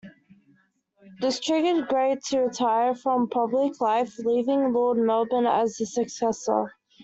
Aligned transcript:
This 1.19 1.39
triggered 1.39 1.87
Grey 1.87 2.15
to 2.29 2.39
retire 2.39 2.95
from 2.95 3.29
public 3.29 3.79
life, 3.79 4.15
leaving 4.17 4.73
Lord 4.73 4.97
Melbourne 4.97 5.45
as 5.45 5.77
his 5.77 5.93
successor. 5.93 6.73